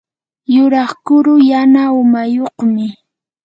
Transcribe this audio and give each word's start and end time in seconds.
yuraq 0.55 0.91
kuru 1.05 1.33
yana 1.49 1.81
umayuqmi. 2.01 2.87